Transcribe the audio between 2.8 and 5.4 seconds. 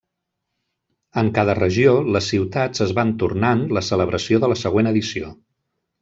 es van tornant la celebració de la següent edició.